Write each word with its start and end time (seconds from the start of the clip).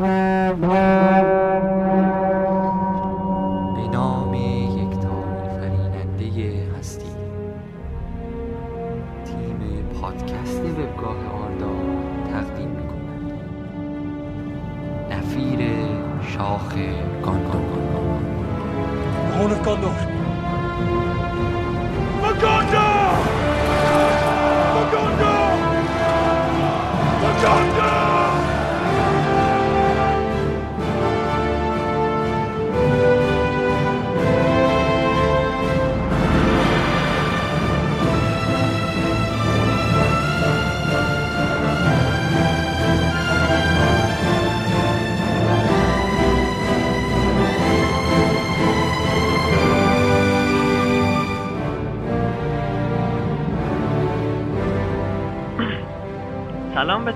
به 0.00 0.54
نام 3.92 4.34
یکتا 4.34 5.22
فریننده 5.60 6.26
هستی. 6.78 7.14
تیم 9.24 9.58
پادکست 10.00 10.60
وبگاه 10.60 11.16
آردا 11.42 11.74
تقدیم 12.32 12.68
می 12.68 12.88
کند 12.88 13.32
نفیر 15.10 15.60
شاخ 16.22 16.74
گانگان. 17.24 17.64
Horn 19.34 19.52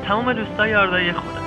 تمام 0.08 0.32
دوستای 0.32 0.74
آردای 0.74 1.12
خودم. 1.12 1.42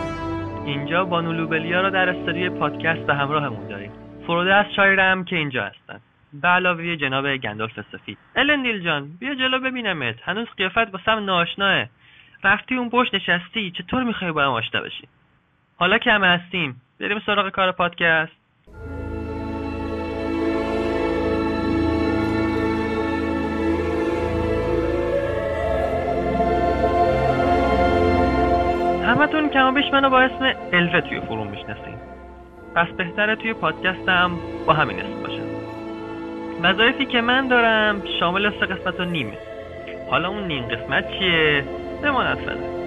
اینجا 0.66 1.06
بانو 1.06 1.32
لوبلیا 1.34 1.82
رو 1.82 1.90
در 1.90 2.10
استودیوی 2.10 2.50
پادکست 2.50 3.00
به 3.00 3.16
همراهمون 3.16 3.68
داریم. 3.68 3.92
فروده 4.28 4.54
از 4.54 4.66
شایرم 4.76 5.24
که 5.24 5.36
اینجا 5.36 5.64
هستن. 5.64 6.00
به 6.34 6.48
علاوه 6.48 6.96
جناب 6.96 7.38
گندالف 7.38 7.80
سفید. 7.92 8.18
الندیل 8.36 8.84
جان 8.84 9.18
بیا 9.20 9.36
جلو 9.36 9.60
ببینمت. 9.60 10.16
هنوز 10.24 10.48
قیافت 10.58 10.92
با 10.92 11.00
سم 11.06 11.26
ناشناه 11.26 11.86
رفتی 12.44 12.76
اون 12.76 12.90
پشت 12.90 13.16
نشستی 13.16 13.72
چطور 13.72 14.04
می‌خوای 14.04 14.32
با 14.32 14.44
هم 14.44 14.52
آشنا 14.52 14.82
بشی 14.82 15.08
حالا 15.76 15.98
که 15.98 16.12
همه 16.12 16.28
هستیم 16.28 16.82
بریم 17.00 17.22
سراغ 17.26 17.50
کار 17.50 17.72
پادکست. 17.72 18.41
همتون 29.52 29.62
کم 29.62 29.68
و 29.68 29.72
بیش 29.72 29.94
منو 29.94 30.10
با 30.10 30.22
اسم 30.22 30.54
الوه 30.74 31.02
توی 31.02 31.20
فروم 31.20 31.48
می‌شناسین. 31.48 31.96
پس 32.76 32.88
بهتره 32.88 33.36
توی 33.36 33.54
پادکستم 33.54 34.32
با 34.68 34.74
همین 34.74 35.00
اسم 35.00 35.22
باشم 35.22 35.42
وظایفی 36.64 37.06
که 37.06 37.22
من 37.22 37.48
دارم 37.48 38.02
شامل 38.20 38.50
سه 38.60 38.66
قسمت 38.66 39.00
و 39.00 39.06
نیمه. 39.06 39.38
حالا 40.10 40.30
اون 40.30 40.48
نیم 40.48 40.64
قسمت 40.64 41.20
چیه؟ 41.20 41.64
بماند 42.04 42.38
فعلا. 42.38 42.82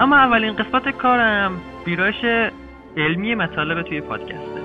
اما 0.00 0.16
اولین 0.16 0.52
قسمت 0.56 0.88
کارم 0.88 1.60
ویرایش 1.86 2.50
علمی 2.96 3.34
مطالب 3.34 3.82
توی 3.82 4.00
پادکسته. 4.00 4.60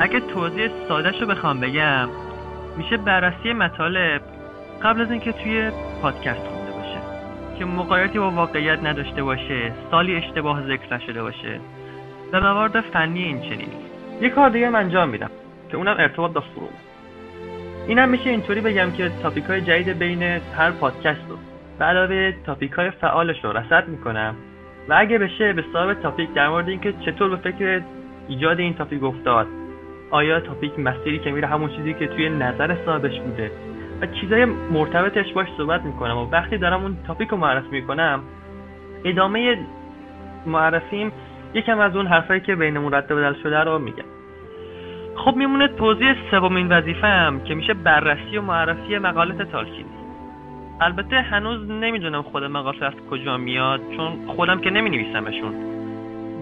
اگه 0.00 0.20
توضیح 0.20 0.70
سادهش 0.88 1.20
رو 1.20 1.26
بخوام 1.26 1.60
بگم 1.60 2.08
میشه 2.76 2.96
بررسی 2.96 3.52
مطالب 3.52 4.20
قبل 4.82 5.00
از 5.00 5.10
اینکه 5.10 5.32
توی 5.32 5.70
پادکست 6.02 6.40
باشه 6.40 6.53
که 7.58 7.64
مقایرتی 7.64 8.18
با 8.18 8.30
واقعیت 8.30 8.78
نداشته 8.84 9.22
باشه 9.22 9.72
سالی 9.90 10.16
اشتباه 10.16 10.66
ذکر 10.66 10.94
نشده 10.94 11.22
باشه. 11.22 11.60
و 12.32 12.40
موارد 12.40 12.80
فنی 12.80 13.22
این 13.22 13.40
چنینی 13.40 13.76
یه 14.20 14.30
کار 14.30 14.50
دیگه 14.50 14.66
هم 14.66 14.74
انجام 14.74 15.08
میدم 15.08 15.30
که 15.70 15.76
اونم 15.76 15.96
ارتباط 15.98 16.32
با 16.32 16.40
فروم. 16.40 16.68
اینم 17.88 18.08
میشه 18.08 18.30
اینطوری 18.30 18.60
بگم 18.60 18.90
که 18.90 19.10
تاپیک 19.22 19.44
های 19.44 19.60
جدید 19.60 19.98
بین 19.98 20.22
هر 20.56 20.70
پادکست 20.70 21.20
رو 21.28 21.36
به 21.78 21.84
علاوه 21.84 22.32
تاپیک 22.46 22.72
های 22.72 22.90
فعالش 22.90 23.44
رو 23.44 23.52
رصد 23.52 23.88
می‌کنم 23.88 24.34
و 24.88 24.94
اگه 24.98 25.18
بشه 25.18 25.52
به 25.52 25.64
صاحب 25.72 25.94
تاپیک 25.94 26.34
در 26.34 26.48
مورد 26.48 26.68
اینکه 26.68 26.94
چطور 27.06 27.28
به 27.28 27.36
فکر 27.36 27.82
ایجاد 28.28 28.60
این 28.60 28.74
تاپیک 28.74 29.02
افتاد 29.02 29.46
آیا 30.10 30.40
تاپیک 30.40 30.78
مسیری 30.78 31.18
که 31.18 31.30
میره 31.30 31.48
همون 31.48 31.70
چیزی 31.76 31.94
که 31.94 32.06
توی 32.06 32.28
نظر 32.28 32.76
صاحبش 32.84 33.20
بوده 33.20 33.50
و 34.00 34.06
چیزای 34.06 34.44
مرتبطش 34.44 35.32
باش 35.32 35.48
صحبت 35.56 35.82
می‌کنم 35.82 36.16
و 36.16 36.30
وقتی 36.30 36.58
دارم 36.58 36.82
اون 36.82 36.96
تاپیک 37.06 37.28
رو 37.28 37.36
معرفی 37.36 37.68
می‌کنم 37.70 38.20
ادامه 39.04 39.58
معرفیم 40.46 41.12
یکم 41.54 41.78
از 41.78 41.96
اون 41.96 42.06
حرفایی 42.06 42.40
که 42.40 42.54
بینمون 42.54 42.94
رد 42.94 43.12
و 43.12 43.16
بدل 43.16 43.34
شده 43.42 43.60
رو 43.60 43.78
میگم 43.78 44.04
خب 45.16 45.36
میمونه 45.36 45.68
توضیح 45.68 46.14
سومین 46.30 46.68
وظیفه‌ام 46.68 47.44
که 47.44 47.54
میشه 47.54 47.74
بررسی 47.74 48.36
و 48.36 48.42
معرفی 48.42 48.98
مقالات 48.98 49.42
تالکینی 49.42 49.84
البته 50.80 51.16
هنوز 51.16 51.70
نمی‌دونم 51.70 52.22
خود 52.22 52.44
مقالات 52.44 52.82
از 52.82 52.92
کجا 53.10 53.36
میاد 53.36 53.80
چون 53.96 54.26
خودم 54.26 54.60
که 54.60 54.70
نمینویسمشون. 54.70 55.54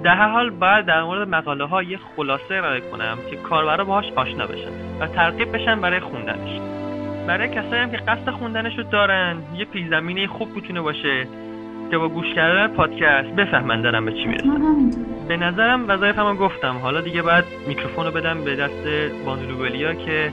در 0.03 0.15
هر 0.15 0.29
حال 0.29 0.51
باید 0.51 0.87
در 0.87 1.03
مورد 1.03 1.29
مقاله 1.29 1.65
ها 1.65 1.83
یه 1.83 1.99
خلاصه 2.17 2.55
ارائه 2.55 2.81
کنم 2.81 3.19
که 3.31 3.37
کاربرا 3.37 3.85
باهاش 3.85 4.13
آشنا 4.17 4.47
بشن 4.47 5.01
و 5.01 5.07
ترغیب 5.07 5.53
بشن 5.53 5.81
برای 5.81 6.01
خوندنش. 6.01 6.82
برای 7.27 7.49
کسایی 7.49 7.83
هم 7.83 7.91
که 7.91 7.97
قصد 7.97 8.31
خوندنش 8.31 8.79
رو 8.79 8.85
دارن 8.85 9.37
یه 9.57 9.65
پیش 9.65 9.89
زمینه 9.91 10.27
خوب 10.27 10.49
می‌تونه 10.55 10.81
باشه 10.81 11.27
که 11.91 11.99
با 11.99 12.09
گوش 12.09 12.35
کردن 12.35 12.75
پادکست 12.75 13.29
بفهمن 13.29 13.83
دارم 13.83 14.05
به 14.05 14.13
چی 14.13 14.27
می‌رسم 14.27 14.49
همینطوره 14.49 15.07
به 15.29 15.37
نظرم 15.37 15.89
وظایفم 15.89 16.27
هم 16.27 16.37
گفتم. 16.37 16.77
حالا 16.83 17.01
دیگه 17.01 17.23
باید 17.23 17.45
میکروفون 17.69 18.07
رو 18.07 18.11
بدم 18.13 18.45
به 18.45 18.57
دست 18.57 18.87
بانولوبلیا 19.27 19.95
که 19.95 20.33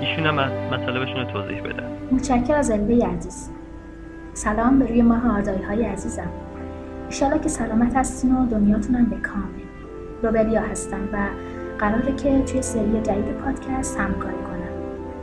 ایشون 0.00 0.26
هم 0.26 0.34
مطالبشون 0.74 1.16
رو 1.16 1.24
توضیح 1.24 1.60
بدن. 1.62 1.90
متشکر 2.12 2.54
از 2.54 2.70
الوه 2.70 3.06
عزیز. 3.06 3.50
سلام 4.32 4.78
به 4.78 4.86
روی 4.86 5.02
ماه 5.02 5.22
های 5.68 5.84
عزیزم. 5.84 6.30
ایشالا 7.10 7.38
که 7.38 7.48
سلامت 7.48 7.96
هستین 7.96 8.36
و 8.36 8.46
دنیاتونم 8.46 9.04
به 9.04 9.16
کامل 9.16 9.64
روبلیا 10.22 10.60
هستم 10.60 11.08
و 11.12 11.16
قراره 11.78 12.16
که 12.16 12.42
توی 12.42 12.62
سری 12.62 13.00
جدید 13.02 13.34
پادکست 13.44 14.00
همکاری 14.00 14.43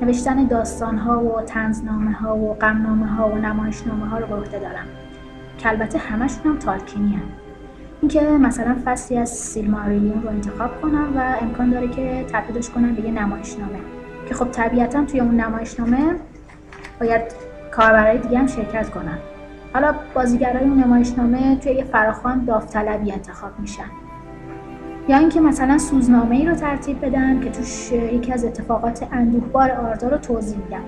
نوشتن 0.01 0.45
داستان 0.45 0.97
ها 0.97 1.23
و 1.23 1.41
تنزنامه 1.41 2.12
ها 2.12 2.38
و 2.38 2.53
غمنامه 2.53 3.07
ها 3.07 3.29
و 3.29 3.35
نمایشنامه 3.35 4.06
ها 4.07 4.17
رو 4.17 4.28
به 4.28 4.35
عهده 4.35 4.59
دارم. 4.59 4.85
که 5.57 5.69
البته 5.69 6.00
همشون 6.00 6.51
هم 6.51 6.59
تالکینی 6.59 7.13
هم. 7.13 7.22
اینکه 8.01 8.22
مثلا 8.22 8.75
فصلی 8.85 9.17
از 9.17 9.29
سیلماریلیون 9.29 10.23
رو 10.23 10.29
انتخاب 10.29 10.81
کنم 10.81 11.13
و 11.17 11.35
امکان 11.41 11.69
داره 11.69 11.88
که 11.88 12.25
تبدیلش 12.34 12.69
کنم 12.69 12.95
به 12.95 13.01
یه 13.01 13.11
نمایشنامه. 13.11 13.79
که 14.29 14.34
خب 14.34 14.51
طبیعتا 14.51 15.06
توی 15.06 15.19
اون 15.19 15.35
نمایشنامه 15.35 16.16
باید 17.00 17.22
کاربرای 17.72 18.17
دیگه 18.17 18.40
هم 18.40 18.47
شرکت 18.47 18.90
کنن. 18.90 19.17
حالا 19.73 19.95
بازیگرای 20.13 20.63
اون 20.63 20.84
نمایشنامه 20.84 21.56
توی 21.56 21.73
یه 21.73 21.84
فراخوان 21.84 22.45
داوطلبی 22.45 23.11
انتخاب 23.11 23.59
میشن. 23.59 23.91
یا 25.11 25.17
اینکه 25.17 25.41
مثلا 25.41 25.77
سوزنامه 25.77 26.35
ای 26.35 26.45
رو 26.45 26.55
ترتیب 26.55 27.05
بدن 27.05 27.39
که 27.39 27.49
توش 27.49 27.91
یکی 27.91 28.33
از 28.33 28.45
اتفاقات 28.45 29.07
اندوهبار 29.11 29.72
آردا 29.72 30.07
رو 30.07 30.17
توضیح 30.17 30.57
میدم. 30.57 30.83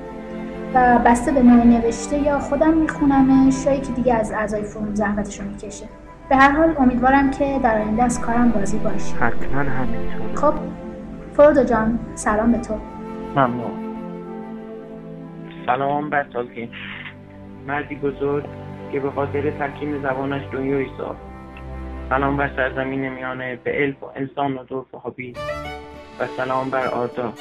و 0.73 0.99
بسته 1.05 1.31
به 1.31 1.43
نوع 1.43 1.63
نوشته 1.63 2.17
یا 2.17 2.39
خودم 2.39 2.73
میخونمش 2.73 3.65
یا 3.65 3.73
یکی 3.73 3.93
دیگه 3.93 4.13
از 4.13 4.31
اعضای 4.31 4.63
فروم 4.63 4.95
زحمتش 4.95 5.39
رو 5.39 5.47
می‌کشه. 5.47 5.85
به 6.29 6.35
هر 6.35 6.51
حال 6.51 6.75
امیدوارم 6.77 7.31
که 7.31 7.59
در 7.63 7.81
آینده 7.81 8.03
از 8.03 8.21
کارم 8.21 8.53
راضی 8.55 8.77
باشی 8.77 9.15
حتما 9.15 9.59
همینطور 9.59 10.35
خب 10.35 10.53
فرودو 11.33 11.63
جان 11.63 11.99
سلام 12.15 12.51
به 12.51 12.57
تو. 12.57 12.73
ممنون. 13.35 13.71
سلام 15.65 16.09
بر 16.09 16.25
تالکین 16.33 16.69
مردی 17.67 17.95
بزرگ 17.95 18.45
که 18.91 18.99
به 18.99 19.11
خاطر 19.11 19.51
ترکیم 19.51 20.01
زبانش 20.01 20.41
دنیایی 20.53 20.87
ساخت. 20.97 21.32
سلام 22.13 22.37
بر 22.37 22.55
سرزمین 22.55 23.09
میانه 23.09 23.55
به 23.55 23.83
الف 23.83 24.03
و 24.03 24.05
انسان 24.15 24.57
و 24.57 24.63
دورف 24.63 24.95
و 24.95 25.13
و 26.19 26.27
سلام 26.37 26.69
بر 26.69 26.87
آردا 26.87 27.33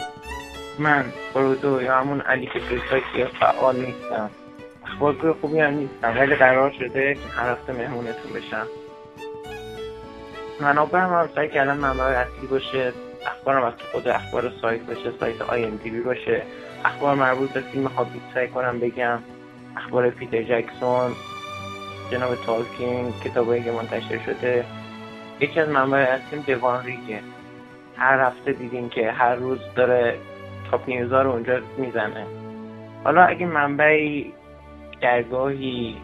من 0.78 1.04
فرودو 1.32 1.82
یا 1.82 1.98
همون 1.98 2.20
علی 2.20 2.46
که 2.46 2.60
سایتی 2.90 3.24
فعال 3.40 3.76
نیستم. 3.76 4.30
اخبارگوی 4.86 5.32
خوبی 5.32 5.60
هم 5.60 5.74
نیستم 5.74 6.18
ولی 6.18 6.34
قرار 6.34 6.70
شده 6.70 7.14
که 7.14 7.20
هر 7.36 7.50
هفته 7.50 7.72
مهمونتون 7.72 8.32
بشم. 8.32 8.66
منابع 10.60 10.98
هم, 10.98 11.28
سعی 11.34 11.48
کردن 11.48 11.76
منبع 11.76 12.04
اصلی 12.04 12.46
باشه 12.46 12.92
اخبارم 13.26 13.64
از 13.64 13.74
خود 13.92 14.08
اخبار 14.08 14.52
سایت 14.62 14.80
باشه 14.80 15.12
سایت 15.20 15.42
آی 15.42 15.64
ام 15.64 15.76
بی 15.76 16.00
باشه. 16.00 16.42
اخبار 16.84 17.14
مربوط 17.14 17.50
به 17.50 17.60
فیلم 17.60 17.86
هابیت 17.86 18.22
سعی 18.34 18.48
کنم 18.48 18.80
بگم. 18.80 19.18
اخبار 19.76 20.10
پیتر 20.10 20.42
جکسون 20.42 21.12
جناب 22.12 22.34
تالکین 22.34 23.12
کتابایی 23.24 23.62
که 23.62 23.72
منتشر 23.72 24.18
شده 24.18 24.64
یکی 25.40 25.60
از 25.60 25.68
منبع 25.68 25.98
اصلیم 25.98 26.42
دوان 26.46 26.84
ریگه. 26.84 27.20
هر 27.96 28.20
هفته 28.20 28.52
دیدیم 28.52 28.88
که 28.88 29.10
هر 29.12 29.34
روز 29.34 29.58
داره 29.76 30.18
تاپ 30.70 30.88
نیوزا 30.88 31.22
رو 31.22 31.30
اونجا 31.30 31.60
می‌زنه. 31.78 32.26
حالا 33.04 33.22
اگه 33.22 33.46
منبعی 33.46 34.32
درگاهی 35.00 35.96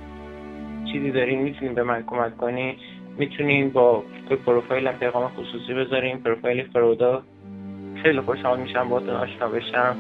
چیزی 0.93 1.10
دارین 1.10 1.43
می‌تونین 1.43 1.75
به 1.75 1.82
من 1.82 2.02
کمک 2.06 2.37
کنی؟ 2.37 2.76
می‌تونین 3.19 3.70
با 3.70 4.02
پروفایل 4.46 4.93
پیغام 4.93 5.28
خصوصی 5.28 5.75
بذارین 5.75 6.19
پروفایل 6.19 6.69
فرودا 6.72 7.22
خیلی 8.02 8.20
خوشحال 8.20 8.61
میشم 8.61 8.88
باهاتون 8.88 9.14
آشنا 9.14 9.49
بشم. 9.49 9.96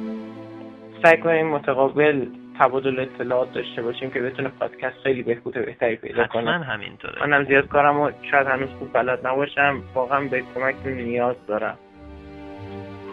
سعی 1.02 1.16
کنیم 1.16 1.46
متقابل 1.46 2.26
تبادل 2.58 3.00
اطلاعات 3.00 3.52
داشته 3.52 3.82
باشیم 3.82 4.10
که 4.10 4.20
بتونه 4.20 4.48
پادکست 4.48 4.96
خیلی 5.02 5.22
بهبود 5.22 5.54
بهتری 5.54 5.96
پیدا 5.96 6.26
کنه. 6.26 6.64
همینطوره. 6.64 7.26
منم 7.26 7.44
زیاد 7.44 7.68
کارم 7.68 8.00
و 8.00 8.10
شاید 8.30 8.46
هنوز 8.46 8.68
خوب 8.78 8.92
بلد 8.92 9.26
نباشم. 9.26 9.82
واقعا 9.94 10.20
به 10.20 10.42
کمکتون 10.54 10.92
نیاز 10.92 11.36
دارم. 11.46 11.78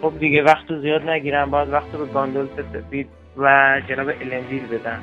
خب 0.01 0.13
دیگه 0.19 0.43
وقت 0.43 0.71
رو 0.71 0.81
زیاد 0.81 1.09
نگیرم. 1.09 1.51
باید 1.51 1.69
وقت 1.69 1.93
رو 1.93 2.05
به 2.05 2.13
گاندولف 2.13 2.49
سفید 2.73 3.07
و 3.37 3.81
جناب 3.87 4.07
الندیل 4.07 4.67
بدم. 4.67 5.01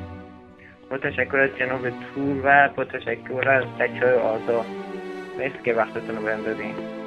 با 0.91 0.99
تشکر 0.99 1.37
از 1.37 1.50
جناب 1.59 1.91
تور 1.91 2.41
و 2.45 2.69
با 2.77 2.85
تشکر 2.85 3.49
از 3.49 3.65
بچه 3.81 4.06
های 4.06 4.15
آزا 4.15 4.65
مرسی 5.38 5.59
که 5.65 5.73
وقتتون 5.75 6.17
رو 6.17 6.23
بهم 6.23 6.43
دادین. 6.43 7.01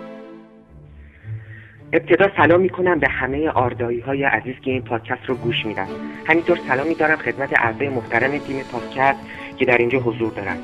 ابتدا 1.95 2.30
سلام 2.38 2.62
می‌کنم 2.62 3.00
به 3.00 3.07
همه 3.09 3.50
آردایی 3.50 4.00
های 4.00 4.24
عزیز 4.24 4.56
که 4.62 4.71
این 4.71 4.81
پادکست 4.81 5.25
رو 5.25 5.36
گوش 5.36 5.65
میدن. 5.65 5.88
همینطور 6.25 6.59
سلامی 6.68 6.95
دارم 6.95 7.18
خدمت 7.18 7.59
اعضای 7.59 7.89
محترم 7.89 8.38
تیم 8.38 8.63
پادکست 8.71 9.19
که 9.57 9.65
در 9.65 9.77
اینجا 9.77 10.00
حضور 10.00 10.31
دارن. 10.31 10.57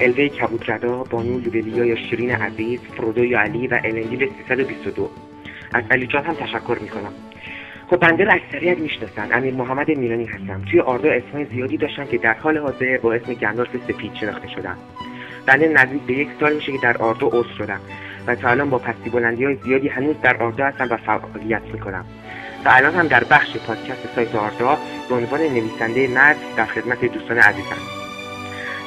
الوه 0.00 0.28
کبودردا 0.28 1.04
بانو 1.10 1.40
یوبلیا 1.40 1.84
یا 1.84 1.96
شیرین 1.96 2.30
عزیز 2.30 2.80
فرودو 2.80 3.36
علی 3.36 3.66
و 3.66 3.80
الندیل 3.84 4.30
322 4.48 5.10
از 5.72 5.84
علی 5.90 6.06
جان 6.06 6.24
هم 6.24 6.34
تشکر 6.34 6.78
می‌کنم. 6.80 7.12
خب 7.90 7.96
بنده 7.96 8.24
رو 8.24 8.32
اکثریت 8.32 8.78
می‌شناسن. 8.78 9.32
امیر 9.32 9.54
محمد 9.54 9.88
میرانی 9.88 10.24
هستم. 10.24 10.62
توی 10.70 10.80
آردا 10.80 11.10
اسمای 11.10 11.44
زیادی 11.44 11.76
داشتم 11.76 12.04
که 12.04 12.18
در 12.18 12.34
حال 12.34 12.58
حاضر 12.58 12.98
با 12.98 13.12
اسم 13.12 13.34
گندالف 13.34 13.76
سپید 13.88 14.14
شناخته 14.14 14.48
شدم. 14.48 14.76
بنده 15.46 15.68
نزدیک 15.68 16.02
به 16.02 16.12
یک 16.12 16.28
سال 16.40 16.54
میشه 16.54 16.72
که 16.72 16.78
در 16.82 16.96
آردا 16.96 17.26
عضو 17.26 17.54
شدم. 17.58 17.80
و 18.26 18.34
تا 18.34 18.48
الان 18.48 18.70
با 18.70 18.78
پستی 18.78 19.10
بلندی 19.10 19.44
های 19.44 19.56
زیادی 19.56 19.88
هنوز 19.88 20.16
در 20.22 20.36
آردا 20.36 20.64
هستم 20.64 20.88
و 20.90 20.96
فعالیت 20.96 21.62
می‌کنم. 21.72 22.04
و 22.64 22.68
الان 22.72 22.94
هم 22.94 23.06
در 23.06 23.24
بخش 23.24 23.56
پادکست 23.56 24.14
سایت 24.14 24.34
آردا 24.34 24.78
به 25.08 25.14
عنوان 25.14 25.40
نویسنده 25.40 26.08
متن 26.08 26.54
در 26.56 26.64
خدمت 26.64 27.04
دوستان 27.04 27.38
عزیزم. 27.38 27.76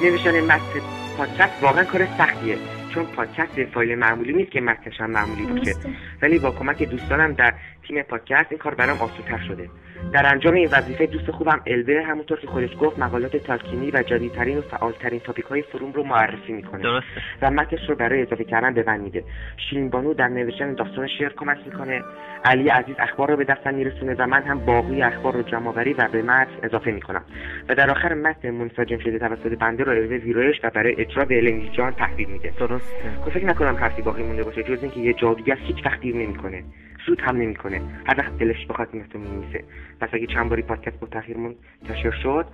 نوشتن 0.04 0.42
متن 0.42 0.81
پادکست 1.18 1.63
واقعا 1.63 1.83
کار 1.83 2.07
سختیه 2.18 2.57
چون 2.94 3.06
پادکست 3.06 3.63
فایل 3.74 3.95
معمولی 3.95 4.33
نیست 4.33 4.51
که 4.51 4.62
متنش 4.62 5.01
هم 5.01 5.12
معمولی 5.12 5.45
باشه. 5.45 5.75
ولی 6.22 6.39
با 6.39 6.51
کمک 6.51 6.84
دوستانم 6.84 7.34
در 7.34 7.54
تیم 7.88 8.01
پادکست 8.01 8.48
این 8.50 8.60
کار 8.60 8.75
برام 8.75 8.98
آسان‌تر 8.98 9.38
شده. 9.48 9.69
در 10.13 10.31
انجام 10.33 10.54
این 10.54 10.69
وظیفه 10.72 11.06
دوست 11.06 11.31
خوبم 11.31 11.62
البه 11.68 12.04
همونطور 12.04 12.39
که 12.39 12.48
خودش 12.48 12.69
گفت 12.80 13.00
مقالات 13.00 13.38
تالکینی 13.38 13.92
و 13.92 14.04
جدیدترین 14.04 14.57
و 14.57 14.62
فعالترین 14.62 15.19
تاپیک 15.19 15.45
های 15.45 15.62
فروم 15.62 15.92
رو 15.92 16.04
معرفی 16.04 16.54
می‌کنه. 16.54 16.83
درسته. 16.83 17.07
و 17.42 17.51
متنش 17.51 17.89
رو 17.89 17.95
برای 17.95 18.22
اضافه 18.22 18.44
کردن 18.44 18.74
به 18.74 18.83
من 18.88 19.00
میده. 19.00 19.24
شیرین 19.69 19.89
بانو 19.89 20.13
در 20.13 20.28
نوشتن 20.28 20.74
داستان 20.74 21.07
شعر 21.19 21.33
کمک 21.38 21.57
می‌کنه. 21.66 22.01
علی 22.45 22.69
عزیز 22.69 22.95
اخبار 23.00 23.31
رو 23.31 23.38
به 23.38 23.44
دستم 23.44 23.74
میرسونه 23.74 24.16
و 24.19 24.27
من 24.27 24.44
هم 24.44 24.66
باقی 24.66 25.01
اخبار 25.01 25.34
رو 25.34 25.42
جمع 25.42 25.68
آوری 25.68 25.94
و 25.94 26.07
به 26.12 26.22
متن 26.22 26.51
اضافه 26.63 26.92
می‌کنم. 26.92 27.24
و 27.69 27.75
در 27.75 27.92
آخر 27.92 28.13
متن 28.13 28.51
منسجم 28.51 28.98
شده 28.98 29.19
توسط 29.19 29.60
بنده 29.60 29.84
رو 29.84 29.92
البه 29.92 30.18
ویرایش 30.18 30.56
و 30.63 30.69
برای 30.69 31.01
اجرا 31.01 31.25
به 31.25 31.38
النی 31.38 31.69
جان 31.74 31.92
تحویل 31.92 32.30
میده. 32.30 32.54
درسته. 32.60 33.10
خب 33.25 33.31
فکر 33.31 33.45
نکنم 33.45 33.75
حرفی 33.75 34.01
باقی 34.01 34.24
مونده 34.24 34.44
باشه 34.44 34.63
جز 34.63 34.84
اینکه 34.84 35.00
یه 35.00 35.13
جادوگر 35.13 35.56
هیچ 35.56 35.86
وقت 35.86 36.00
دیر 36.00 36.16
نمی‌کنه. 36.16 36.63
زود 37.07 37.21
هم 37.21 37.38
نمی‌کنه 37.38 37.81
هر 38.07 38.15
وقت 38.18 38.38
دلش 38.38 38.65
بخواد 38.69 38.95
مثل 38.95 39.19
می‌نویسه. 39.19 39.63
پس 40.01 40.09
اگه 40.13 40.27
چند 40.27 40.50
باری 40.50 40.62
پادکست 40.62 41.00
با 41.00 41.07
تاخیر 41.07 41.38
منتشر 41.38 42.12
شد. 42.24 42.45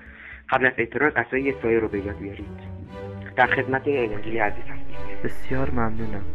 قبل 0.49 0.65
از 0.65 0.73
اعتراض 0.77 1.13
اصلا 1.15 1.39
یه 1.39 1.55
سایه 1.61 1.79
رو 1.79 1.87
به 1.87 1.99
یاد 1.99 2.17
بیارید. 2.17 2.59
در 3.35 3.47
خدمت 3.47 3.81
انجیلی 3.85 4.37
عزیز 4.37 4.63
هستید 4.63 5.21
بسیار 5.23 5.71
ممنونم. 5.71 6.25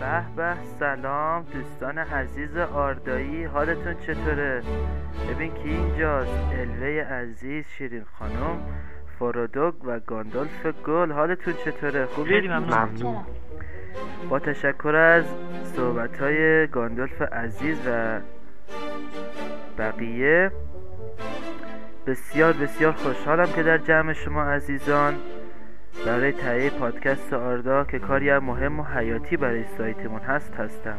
به 0.00 0.22
به 0.36 0.54
سلام 0.78 1.44
دوستان 1.52 1.98
عزیز 1.98 2.56
آردایی. 2.56 3.44
حالتون 3.44 3.94
چطوره؟ 3.94 4.62
ببین 5.30 5.54
کی 5.54 5.68
اینجاست. 5.68 6.52
الوه 6.52 7.02
عزیز 7.02 7.64
شیرین 7.78 8.04
خانم 8.04 8.60
فرودوگ 9.18 9.74
و 9.84 10.00
گاندالف 10.00 10.66
گل. 10.86 11.12
حالتون 11.12 11.54
چطوره؟ 11.64 12.06
خوبی 12.06 12.30
خیلی 12.30 12.48
ممنون؟ 12.48 13.24
با 14.28 14.38
تشکر 14.38 14.94
از 14.94 15.24
صحبت 15.64 16.20
های 16.20 16.66
گاندالف 16.66 17.22
عزیز 17.22 17.78
و 17.86 18.20
بقیه 19.78 20.50
بسیار 22.06 22.52
بسیار 22.52 22.92
خوشحالم 22.92 23.52
که 23.52 23.62
در 23.62 23.78
جمع 23.78 24.12
شما 24.12 24.42
عزیزان 24.44 25.14
برای 26.06 26.32
تهیه 26.32 26.70
پادکست 26.70 27.32
آردا 27.32 27.84
که 27.84 27.98
کاری 27.98 28.30
هم 28.30 28.44
مهم 28.44 28.80
و 28.80 28.84
حیاتی 28.84 29.36
برای 29.36 29.64
سایتمون 29.78 30.20
هست 30.20 30.54
هستم. 30.54 30.98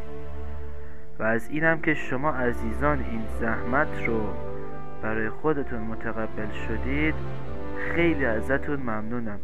و 1.20 1.24
از 1.24 1.50
اینم 1.50 1.82
که 1.82 1.94
شما 1.94 2.32
عزیزان 2.32 3.06
این 3.12 3.22
زحمت 3.40 4.08
رو 4.08 4.22
برای 5.04 5.30
خودتون 5.30 5.80
متقبل 5.80 6.52
شدید 6.68 7.16
خیلی 7.96 8.26
ازتون 8.26 8.80
ممنونم. 8.80 9.40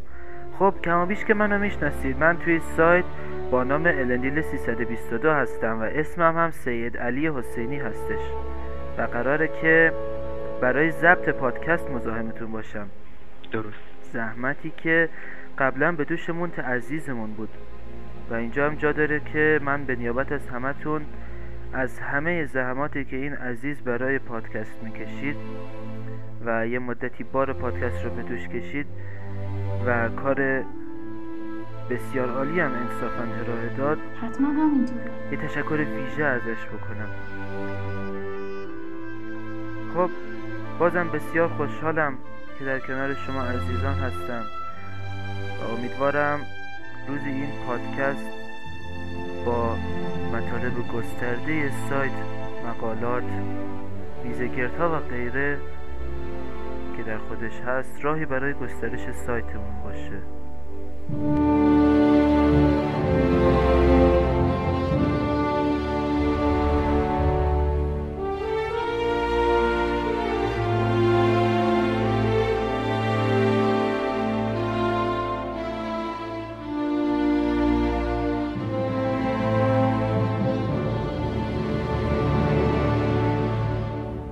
خب 0.59 0.73
کما 0.83 1.05
بیش 1.05 1.25
که 1.25 1.33
منو 1.33 1.59
می‌شناسید 1.59 2.17
من 2.17 2.38
توی 2.38 2.59
سایت 2.59 3.05
با 3.51 3.63
نام 3.63 3.85
الندیل 3.85 4.41
322 4.41 5.31
هستم 5.31 5.79
و 5.79 5.83
اسمم 5.83 6.38
هم 6.38 6.51
سید 6.51 6.97
علی 6.97 7.27
حسینی 7.27 7.77
هستش 7.77 8.19
و 8.97 9.01
قراره 9.01 9.49
که 9.61 9.94
برای 10.61 10.91
ضبط 10.91 11.29
پادکست 11.29 11.91
مزاحمتون 11.91 12.51
باشم. 12.51 12.88
درست. 13.51 13.88
زحمتی 14.13 14.73
که 14.77 15.09
قبلا 15.57 15.91
به 15.91 16.03
دوش 16.03 16.29
مونت 16.29 16.59
عزیزمون 16.59 17.33
بود 17.33 17.49
و 18.29 18.33
اینجا 18.33 18.65
هم 18.65 18.75
جا 18.75 18.91
داره 18.91 19.19
که 19.19 19.59
من 19.63 19.85
به 19.85 19.95
نیابت 19.95 20.31
از 20.31 20.47
همتون 20.47 21.01
از 21.73 21.99
همه 21.99 22.45
زحماتی 22.45 23.05
که 23.05 23.15
این 23.15 23.33
عزیز 23.33 23.81
برای 23.81 24.19
پادکست 24.19 24.83
می‌کشید 24.83 25.35
و 26.45 26.67
یه 26.67 26.79
مدتی 26.79 27.23
بار 27.23 27.53
پادکست 27.53 28.03
رو 28.05 28.09
به 28.09 28.21
دوش 28.21 28.47
کشید 28.47 28.88
و 29.85 30.09
کار 30.09 30.63
بسیار 31.89 32.30
عالی 32.30 32.60
هم 32.60 32.72
انصافا 32.74 33.24
ارائه 33.24 33.69
داد. 33.78 33.98
حتما 34.22 34.48
همینطوره. 34.48 35.12
یه 35.31 35.38
تشکر 35.38 35.75
ویژه 35.75 36.24
ازش 36.24 36.66
بکنم. 36.66 37.10
خب 39.94 40.10
بازم 40.80 41.10
بسیار 41.10 41.48
خوشحالم 41.48 42.18
که 42.60 42.66
در 42.66 42.80
کنار 42.80 43.13
شما 43.13 43.42
عزیزان 43.42 43.94
هستم 43.94 44.44
و 45.62 45.74
امیدوارم 45.78 46.39
روزی 47.07 47.30
این 47.30 47.50
پادکست 47.68 48.28
با 49.45 49.76
مطالب 50.33 50.88
گسترده 50.88 51.71
سایت 51.90 52.11
مقالات 52.66 53.23
ویزگردها 54.23 54.90
و 54.90 55.00
غیره 55.00 55.57
که 56.97 57.04
در 57.04 57.18
خودش 57.18 57.59
هست 57.59 57.97
راهی 58.02 58.26
برای 58.26 58.54
گسترش 58.54 59.11
سایتمون 59.11 59.83
باشه. 59.83 60.21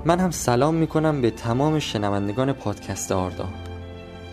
من 0.07 0.19
هم 0.19 0.31
سلام 0.31 0.75
می‌کنم 0.75 1.21
به 1.21 1.31
تمام 1.31 1.79
شنوندگان 1.79 2.53
پادکست 2.53 3.12
آردا. 3.12 3.47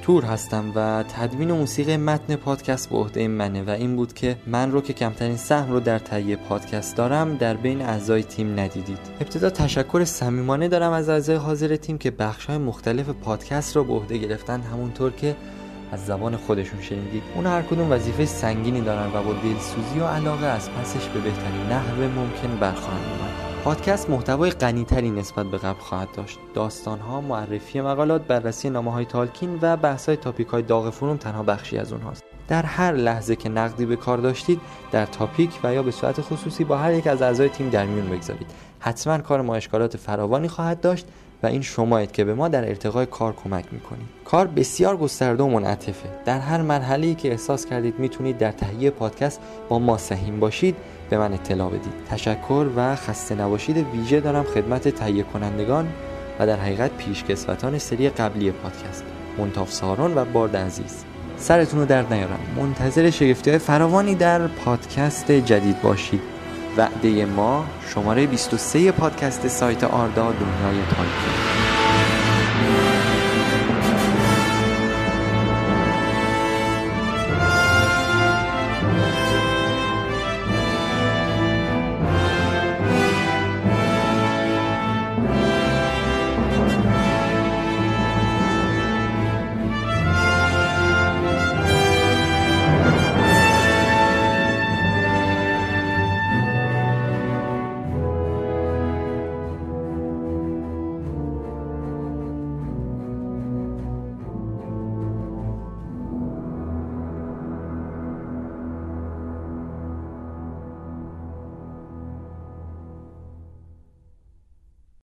تور 0.02 0.24
هستم 0.24 0.72
و 0.74 1.02
تدوین 1.02 1.50
و 1.50 1.54
موسیقی 1.54 1.96
متن 1.96 2.36
پادکست 2.36 2.90
به 2.90 2.96
عهده 2.96 3.28
منه 3.28 3.62
و 3.62 3.70
این 3.70 3.96
بود 3.96 4.12
که 4.12 4.36
من 4.46 4.72
رو 4.72 4.80
که 4.80 4.92
کمترین 4.92 5.36
سهم 5.36 5.72
رو 5.72 5.80
در 5.80 5.98
تهیه 5.98 6.36
پادکست 6.36 6.96
دارم 6.96 7.36
در 7.36 7.54
بین 7.54 7.82
اعضای 7.82 8.22
تیم 8.22 8.60
ندیدید. 8.60 8.98
ابتدا 9.20 9.50
تشکر 9.50 10.04
صمیمانه 10.04 10.68
دارم 10.68 10.92
از 10.92 11.08
اعضای 11.08 11.36
حاضر 11.36 11.76
تیم 11.76 11.98
که 11.98 12.10
بخش‌های 12.10 12.58
مختلف 12.58 13.08
پادکست 13.08 13.76
رو 13.76 13.84
به 13.84 13.92
عهده 13.92 14.18
گرفتن 14.18 14.60
همونطور 14.60 15.12
که 15.12 15.36
از 15.92 16.06
زبان 16.06 16.36
خودشون 16.36 16.80
شنیدید. 16.80 17.22
اون 17.34 17.46
هر 17.46 17.62
کدوم 17.62 17.92
وظیفه 17.92 18.24
سنگینی 18.24 18.80
دارن 18.80 19.06
و 19.06 19.22
با 19.22 19.32
دلسوزی 19.32 19.98
و 20.00 20.06
علاقه 20.06 20.46
از 20.46 20.70
پسش 20.70 21.08
به 21.08 21.20
بهترین 21.20 21.66
نحو 21.70 22.02
ممکن 22.02 22.58
برخواهند 22.60 23.04
اومد. 23.04 23.51
پادکست 23.64 24.11
محتوای 24.11 24.50
غنیتری 24.50 25.11
نسبت 25.11 25.47
به 25.47 25.59
قبل 25.59 25.81
خواهد 25.81 26.09
داشت. 26.16 26.38
داستانها 26.54 27.21
معرفی 27.21 27.81
مقالات 27.81 28.23
بررسی 28.23 28.71
نامه 28.71 28.92
های 28.92 29.04
تالکین 29.04 29.59
و 29.62 29.76
بحث 29.76 30.07
های 30.07 30.16
تاپیک 30.16 30.49
های 30.49 30.62
داغ 30.62 30.90
فروم 30.90 31.16
تنها 31.16 31.42
بخشی 31.42 31.78
از 31.78 31.92
اونهاست. 31.92 32.25
در 32.49 32.62
هر 32.62 32.92
لحظه 32.92 33.37
که 33.37 33.49
نقدی 33.49 33.87
به 33.87 33.97
کار 33.97 34.19
داشتید 34.19 34.61
در 34.92 35.07
تاپیک 35.07 35.50
و 35.64 35.75
یا 35.75 35.83
به 35.83 35.90
صورت 35.90 36.21
خصوصی 36.21 36.64
با 36.64 36.76
هر 36.76 36.95
یک 36.95 37.07
از 37.07 37.23
اعضای 37.23 37.49
تیم 37.49 37.69
در 37.71 37.87
میون 37.87 38.07
بگذارید. 38.07 38.47
حتما 38.81 39.19
کار 39.19 39.42
ما 39.42 39.54
اشکالات 39.54 39.97
فراوانی 39.97 40.49
خواهد 40.49 40.81
داشت 40.81 41.07
و 41.42 41.47
این 41.47 41.62
شمایید 41.62 42.12
که 42.12 42.25
به 42.25 42.35
ما 42.35 42.49
در 42.49 42.69
ارتقای 42.69 43.07
کار 43.07 43.35
کمک 43.45 43.64
می‌کنید. 43.73 44.07
کار 44.25 44.47
بسیار 44.47 44.97
گسترده 44.97 45.42
و 45.42 45.49
منعطفه. 45.49 46.09
در 46.25 46.38
هر 46.38 46.62
مرحله 46.62 47.14
که 47.14 47.31
احساس 47.31 47.66
کردید 47.66 47.99
می‌تونید 47.99 48.38
در 48.38 48.52
تهیه 48.52 48.90
پادکست 48.90 49.40
با 49.69 49.78
ما 49.78 49.99
سهیم 49.99 50.40
باشید 50.40 50.76
به 51.12 51.19
من 51.19 51.33
اطلاع 51.33 51.69
بدید. 51.69 51.92
تشکر 52.11 52.66
و 52.76 52.97
خسته 52.97 53.35
نباشید. 53.35 53.76
ویژه 53.76 54.21
دارم 54.21 54.45
خدمت 54.45 54.88
تهیه 54.88 55.23
کنندگان 55.23 55.88
و 56.38 56.47
در 56.47 56.57
حقیقت 56.57 56.90
پیشکسوتان 56.90 57.78
سری 57.78 58.09
قبلی 58.09 58.50
پادکست. 58.50 59.04
منتاف 59.38 59.73
سارون 59.73 60.14
و 60.14 60.25
بارد 60.25 60.57
عزیز. 60.57 61.04
سرتون 61.37 61.81
رو 61.81 61.87
درد 61.87 62.12
نیارم. 62.12 62.38
منتظر 62.57 63.11
شگفتی 63.11 63.50
های 63.50 63.59
فراوانی 63.59 64.14
در 64.14 64.47
پادکست 64.47 65.33
جدید 65.33 65.83
باشید. 65.83 66.21
وعده 66.76 67.25
ما 67.25 67.64
شماره 67.95 68.26
23 68.26 68.92
پادکست 68.92 69.49
سایت 69.49 69.85
آردا 69.85 70.33
دنیای 70.33 70.83
تایپی 70.90 71.33